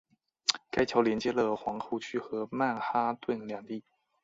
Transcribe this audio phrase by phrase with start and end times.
[0.71, 3.83] 该桥连接了皇后区和曼哈顿两地。